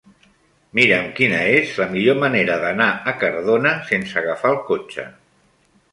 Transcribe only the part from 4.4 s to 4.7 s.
el